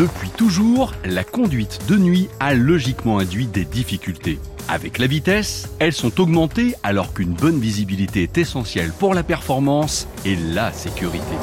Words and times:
Depuis 0.00 0.30
toujours, 0.30 0.94
la 1.04 1.24
conduite 1.24 1.80
de 1.86 1.98
nuit 1.98 2.30
a 2.40 2.54
logiquement 2.54 3.18
induit 3.18 3.46
des 3.46 3.66
difficultés. 3.66 4.38
Avec 4.66 4.96
la 4.96 5.06
vitesse, 5.06 5.68
elles 5.78 5.92
sont 5.92 6.22
augmentées 6.22 6.74
alors 6.82 7.12
qu'une 7.12 7.34
bonne 7.34 7.60
visibilité 7.60 8.22
est 8.22 8.38
essentielle 8.38 8.94
pour 8.98 9.12
la 9.12 9.22
performance 9.22 10.08
et 10.24 10.36
la 10.36 10.72
sécurité. 10.72 11.36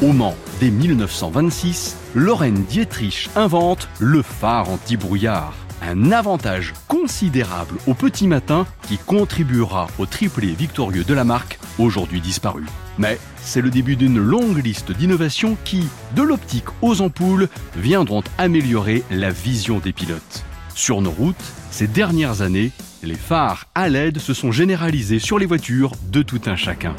Au 0.00 0.12
Mans, 0.12 0.36
dès 0.60 0.70
1926, 0.70 1.96
Lorraine 2.14 2.62
Dietrich 2.68 3.28
invente 3.34 3.88
le 3.98 4.22
phare 4.22 4.70
anti-brouillard. 4.70 5.56
Un 5.82 6.12
avantage 6.12 6.74
considérable 6.88 7.76
au 7.86 7.94
petit 7.94 8.28
matin 8.28 8.66
qui 8.86 8.98
contribuera 8.98 9.88
au 9.98 10.06
triplé 10.06 10.48
victorieux 10.48 11.04
de 11.04 11.14
la 11.14 11.24
marque, 11.24 11.58
aujourd'hui 11.78 12.20
disparu. 12.20 12.64
Mais 12.98 13.18
c'est 13.42 13.62
le 13.62 13.70
début 13.70 13.96
d'une 13.96 14.18
longue 14.18 14.62
liste 14.62 14.92
d'innovations 14.92 15.56
qui, 15.64 15.86
de 16.14 16.22
l'optique 16.22 16.68
aux 16.82 17.00
ampoules, 17.00 17.48
viendront 17.76 18.22
améliorer 18.36 19.02
la 19.10 19.30
vision 19.30 19.78
des 19.78 19.92
pilotes. 19.92 20.44
Sur 20.74 21.00
nos 21.00 21.10
routes, 21.10 21.36
ces 21.70 21.86
dernières 21.86 22.42
années, 22.42 22.72
les 23.02 23.14
phares 23.14 23.66
à 23.74 23.88
LED 23.88 24.18
se 24.18 24.34
sont 24.34 24.52
généralisés 24.52 25.18
sur 25.18 25.38
les 25.38 25.46
voitures 25.46 25.92
de 26.10 26.20
tout 26.20 26.42
un 26.46 26.56
chacun. 26.56 26.94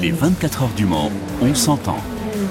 Les 0.00 0.10
24 0.10 0.64
heures 0.64 0.74
du 0.76 0.84
Mans, 0.84 1.10
on 1.40 1.54
s'entend. 1.54 2.02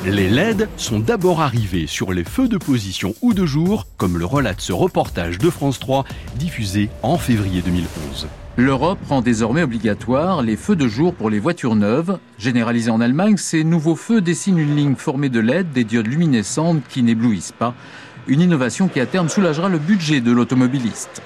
Les 0.07 0.29
LED 0.29 0.69
sont 0.77 0.99
d'abord 0.99 1.41
arrivés 1.41 1.87
sur 1.87 2.13
les 2.13 2.23
feux 2.23 2.47
de 2.47 2.59
position 2.59 3.15
ou 3.23 3.33
de 3.33 3.47
jour, 3.47 3.87
comme 3.97 4.19
le 4.19 4.25
relate 4.25 4.61
ce 4.61 4.71
reportage 4.71 5.39
de 5.39 5.49
France 5.49 5.79
3 5.79 6.05
diffusé 6.35 6.89
en 7.01 7.17
février 7.17 7.63
2011. 7.63 8.27
L'Europe 8.55 8.99
rend 9.09 9.21
désormais 9.21 9.63
obligatoire 9.63 10.43
les 10.43 10.57
feux 10.57 10.75
de 10.75 10.87
jour 10.87 11.15
pour 11.15 11.31
les 11.31 11.39
voitures 11.39 11.75
neuves. 11.75 12.19
Généralisés 12.37 12.91
en 12.91 13.01
Allemagne, 13.01 13.37
ces 13.37 13.63
nouveaux 13.63 13.95
feux 13.95 14.21
dessinent 14.21 14.59
une 14.59 14.75
ligne 14.75 14.95
formée 14.95 15.29
de 15.29 15.39
LED, 15.39 15.71
des 15.71 15.83
diodes 15.83 16.05
luminescentes 16.05 16.83
qui 16.87 17.01
n'éblouissent 17.01 17.55
pas. 17.57 17.73
Une 18.27 18.41
innovation 18.41 18.87
qui 18.87 18.99
à 18.99 19.07
terme 19.07 19.27
soulagera 19.27 19.69
le 19.69 19.79
budget 19.79 20.21
de 20.21 20.31
l'automobiliste. 20.31 21.23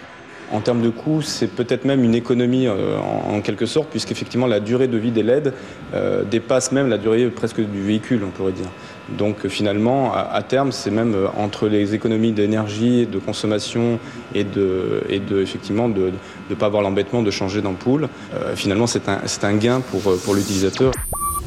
En 0.52 0.62
termes 0.62 0.82
de 0.82 0.90
coût, 0.90 1.22
c'est 1.22 1.48
peut-être 1.48 1.86
même 1.86 2.04
une 2.04 2.16
économie 2.16 2.68
euh, 2.68 2.98
en, 2.98 3.40
quelque 3.42 3.66
sorte, 3.66 3.90
puisqu'effectivement 3.90 4.48
la 4.48 4.60
durée 4.60 4.88
de 4.88 4.98
vie 4.98 5.12
des 5.12 5.22
LED 5.22 5.54
euh, 5.94 6.24
dépasse 6.24 6.72
même 6.72 6.90
la 6.90 6.98
durée 6.98 7.28
presque 7.30 7.62
du 7.62 7.82
véhicule, 7.82 8.24
on 8.26 8.30
pourrait 8.30 8.54
dire. 8.54 8.70
Donc 9.10 9.48
finalement, 9.48 10.14
à, 10.14 10.42
terme, 10.42 10.72
c'est 10.72 10.92
même 10.92 11.14
euh, 11.14 11.28
entre 11.38 11.68
les 11.68 11.94
économies 11.94 12.32
d'énergie, 12.32 13.06
de 13.06 13.20
consommation 13.20 14.00
et 14.34 14.44
de, 14.44 15.04
et 15.10 15.20
de 15.20 15.42
effectivement 15.42 15.88
de 15.88 16.12
ne 16.50 16.56
pas 16.56 16.66
avoir 16.66 16.82
l'embêtement 16.82 17.22
de 17.22 17.32
changer 17.32 17.62
d'ampoule. 17.62 18.08
finalement, 18.56 18.88
c'est 18.88 19.08
un, 19.08 19.20
un, 19.44 19.56
gain 19.56 19.82
pour, 19.82 20.02
pour 20.02 20.34
l'utilisateur. 20.34 20.92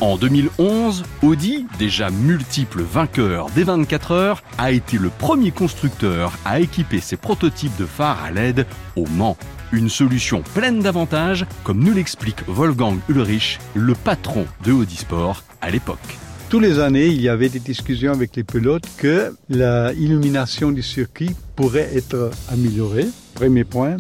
En 0.01 0.17
2011, 0.17 1.05
Audi, 1.23 1.67
déjà 1.79 2.11
multiple 2.11 2.83
vainqueur 2.83 3.51
des 3.51 3.65
24 3.65 4.11
heures, 4.13 4.43
a 4.59 4.73
été 4.73 4.99
le 4.99 5.11
premier 5.11 5.51
constructeur 5.51 6.33
à 6.45 6.61
équiper 6.61 7.01
ses 7.01 7.17
prototypes 7.17 7.77
de 7.79 7.87
phares 7.87 8.25
à 8.25 8.31
LED 8.31 8.67
au 8.97 9.07
Mans. 9.07 9.37
Une 9.73 9.89
solution 9.89 10.43
pleine 10.55 10.81
d'avantages, 10.81 11.47
comme 11.65 11.83
nous 11.83 11.95
l'explique 11.95 12.47
Wolfgang 12.47 12.99
Ulrich, 13.09 13.59
le 13.75 13.95
patron 13.95 14.47
de 14.65 14.73
Audi 14.73 14.97
Sport 14.97 15.45
à 15.61 15.71
l'époque. 15.71 16.19
Tous 16.51 16.61
les 16.61 16.79
années, 16.79 17.07
il 17.07 17.21
y 17.21 17.31
avait 17.31 17.49
des 17.49 17.61
discussions 17.61 18.13
avec 18.13 18.37
les 18.37 18.45
pilotes 18.45 18.85
que 18.99 19.35
la 19.49 19.93
illumination 19.95 20.71
du 20.71 20.83
circuit 20.83 21.31
pourrait 21.57 21.89
être 21.95 22.31
améliorée. 22.51 23.07
Premier 23.35 23.65
point. 23.65 23.97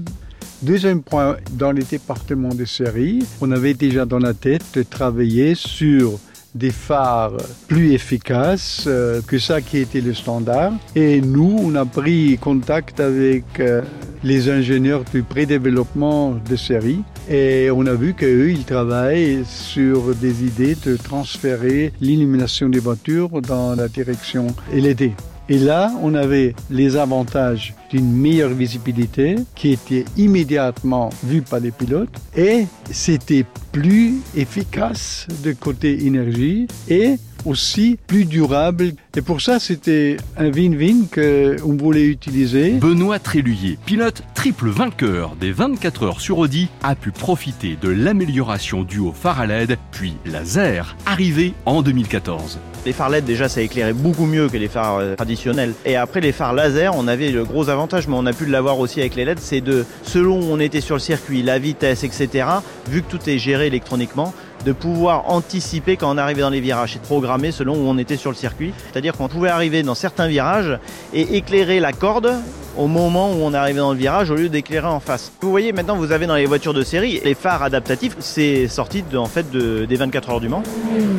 Deuxième 0.62 1.02
point, 1.02 1.38
dans 1.54 1.72
les 1.72 1.82
départements 1.82 2.54
de 2.54 2.64
série, 2.64 3.24
on 3.40 3.50
avait 3.50 3.74
déjà 3.74 4.04
dans 4.04 4.20
la 4.20 4.32
tête 4.32 4.62
de 4.74 4.84
travailler 4.84 5.56
sur 5.56 6.20
des 6.54 6.70
phares 6.70 7.36
plus 7.66 7.92
efficaces 7.94 8.84
euh, 8.86 9.20
que 9.26 9.40
ça 9.40 9.60
qui 9.60 9.78
était 9.78 10.00
le 10.00 10.14
standard. 10.14 10.72
Et 10.94 11.20
nous, 11.20 11.58
on 11.60 11.74
a 11.74 11.84
pris 11.84 12.38
contact 12.38 13.00
avec 13.00 13.58
euh, 13.58 13.82
les 14.22 14.50
ingénieurs 14.50 15.02
du 15.12 15.24
pré-développement 15.24 16.36
de 16.48 16.54
série 16.54 17.00
et 17.28 17.68
on 17.72 17.84
a 17.86 17.94
vu 17.94 18.14
qu'eux, 18.14 18.50
ils 18.50 18.64
travaillent 18.64 19.44
sur 19.44 20.14
des 20.14 20.44
idées 20.44 20.76
de 20.86 20.96
transférer 20.96 21.92
l'illumination 22.00 22.68
des 22.68 22.78
voitures 22.78 23.40
dans 23.42 23.74
la 23.74 23.88
direction 23.88 24.48
LED. 24.72 25.10
Et 25.52 25.58
là, 25.58 25.92
on 26.00 26.14
avait 26.14 26.54
les 26.70 26.96
avantages 26.96 27.74
d'une 27.90 28.10
meilleure 28.10 28.54
visibilité 28.54 29.36
qui 29.54 29.72
était 29.72 30.06
immédiatement 30.16 31.10
vue 31.22 31.42
par 31.42 31.60
les 31.60 31.70
pilotes 31.70 32.08
et 32.34 32.64
c'était 32.90 33.44
plus 33.70 34.14
efficace 34.34 35.26
de 35.44 35.52
côté 35.52 36.06
énergie 36.06 36.68
et 36.88 37.16
aussi 37.44 37.98
plus 38.06 38.24
durable. 38.24 38.92
Et 39.16 39.22
pour 39.22 39.40
ça, 39.40 39.58
c'était 39.58 40.16
un 40.36 40.50
win-win 40.50 41.06
qu'on 41.12 41.76
voulait 41.76 42.06
utiliser. 42.06 42.72
Benoît 42.72 43.18
Tréluyer, 43.18 43.78
pilote 43.84 44.22
triple 44.34 44.68
vainqueur 44.68 45.36
des 45.36 45.52
24 45.52 46.02
heures 46.04 46.20
sur 46.20 46.38
Audi, 46.38 46.68
a 46.82 46.94
pu 46.94 47.10
profiter 47.10 47.76
de 47.80 47.88
l'amélioration 47.88 48.82
du 48.82 48.98
haut 48.98 49.12
phare 49.12 49.40
à 49.40 49.46
LED, 49.46 49.78
puis 49.90 50.14
laser, 50.26 50.96
arrivé 51.06 51.54
en 51.66 51.82
2014. 51.82 52.58
Les 52.84 52.92
phares 52.92 53.10
LED, 53.10 53.24
déjà, 53.24 53.48
ça 53.48 53.60
éclairait 53.60 53.92
beaucoup 53.92 54.26
mieux 54.26 54.48
que 54.48 54.56
les 54.56 54.66
phares 54.66 54.96
euh, 54.96 55.14
traditionnels. 55.14 55.72
Et 55.84 55.94
après, 55.94 56.20
les 56.20 56.32
phares 56.32 56.52
laser, 56.52 56.96
on 56.96 57.06
avait 57.06 57.30
le 57.30 57.44
gros 57.44 57.68
avantage, 57.68 58.08
mais 58.08 58.16
on 58.16 58.26
a 58.26 58.32
pu 58.32 58.46
l'avoir 58.46 58.80
aussi 58.80 58.98
avec 59.00 59.14
les 59.14 59.24
LED, 59.24 59.38
c'est 59.38 59.60
de, 59.60 59.84
selon 60.02 60.40
où 60.40 60.52
on 60.52 60.58
était 60.58 60.80
sur 60.80 60.96
le 60.96 61.00
circuit, 61.00 61.42
la 61.42 61.60
vitesse, 61.60 62.02
etc., 62.02 62.46
vu 62.90 63.02
que 63.02 63.10
tout 63.10 63.30
est 63.30 63.38
géré 63.38 63.68
électroniquement, 63.68 64.34
de 64.64 64.72
pouvoir 64.72 65.30
anticiper 65.30 65.96
quand 65.96 66.14
on 66.14 66.18
arrivait 66.18 66.42
dans 66.42 66.50
les 66.50 66.60
virages 66.60 66.96
et 66.96 66.98
de 66.98 67.04
programmer 67.04 67.52
selon 67.52 67.74
où 67.74 67.88
on 67.88 67.98
était 67.98 68.16
sur 68.16 68.30
le 68.30 68.36
circuit. 68.36 68.72
C'est-à-dire 68.92 69.16
qu'on 69.16 69.28
pouvait 69.28 69.48
arriver 69.48 69.82
dans 69.82 69.94
certains 69.94 70.28
virages 70.28 70.78
et 71.12 71.36
éclairer 71.36 71.80
la 71.80 71.92
corde 71.92 72.32
au 72.76 72.86
moment 72.86 73.30
où 73.32 73.36
on 73.42 73.54
arrivait 73.54 73.80
dans 73.80 73.92
le 73.92 73.98
virage 73.98 74.30
au 74.30 74.34
lieu 74.34 74.48
d'éclairer 74.48 74.86
en 74.86 75.00
face. 75.00 75.32
Vous 75.40 75.50
voyez 75.50 75.72
maintenant 75.72 75.96
vous 75.96 76.12
avez 76.12 76.26
dans 76.26 76.36
les 76.36 76.46
voitures 76.46 76.74
de 76.74 76.82
série 76.82 77.20
les 77.24 77.34
phares 77.34 77.62
adaptatifs, 77.62 78.16
c'est 78.20 78.68
sorti 78.68 79.04
en 79.14 79.26
fait 79.26 79.50
des 79.50 79.96
24 79.96 80.30
heures 80.30 80.40
du 80.40 80.48
Mans. 80.48 80.62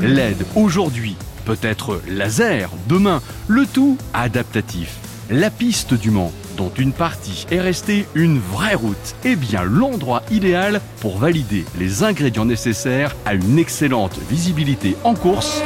LED 0.02 0.46
aujourd'hui, 0.56 1.16
peut-être 1.46 2.02
laser 2.08 2.70
demain, 2.88 3.22
le 3.48 3.66
tout 3.66 3.98
adaptatif. 4.14 4.98
La 5.30 5.50
piste 5.50 5.94
du 5.94 6.12
Mans 6.12 6.32
dont 6.56 6.72
une 6.78 6.94
partie 6.94 7.46
est 7.52 7.60
restée 7.60 8.06
une 8.16 8.40
vraie 8.40 8.76
route, 8.76 9.16
est 9.24 9.36
bien 9.36 9.64
l'endroit 9.64 10.24
idéal 10.32 10.82
pour 11.02 11.18
valider 11.18 11.66
les 11.78 12.04
ingrédients 12.04 12.46
nécessaires 12.46 13.16
à 13.26 13.34
une 13.34 13.60
excellente 13.60 14.18
visibilité 14.30 14.96
en 15.04 15.16
course 15.16 15.62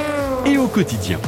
et 0.45 0.57
au 0.57 0.67
quotidien. 0.67 1.19